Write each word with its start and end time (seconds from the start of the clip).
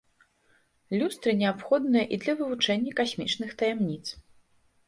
Люстры 1.01 1.31
неабходныя 1.41 2.05
і 2.17 2.21
для 2.23 2.33
вывучэння 2.39 2.91
касмічных 3.01 3.49
таямніц. 3.61 4.03